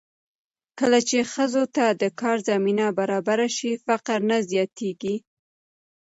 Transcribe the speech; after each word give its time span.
کله 0.79 0.99
چې 1.09 1.17
ښځو 1.33 1.63
ته 1.75 1.85
د 2.01 2.03
کار 2.21 2.37
زمینه 2.49 2.85
برابره 2.99 3.47
شي، 3.57 3.71
فقر 3.85 4.19
نه 4.29 4.37
زیاتېږي. 4.49 5.15